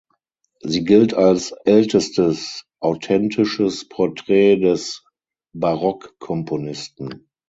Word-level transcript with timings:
Sie 0.61 0.83
gilt 0.83 1.13
als 1.13 1.51
ältestes 1.63 2.65
authentisches 2.79 3.87
Porträt 3.87 4.55
des 4.59 5.05
Barockkomponisten. 5.53 7.27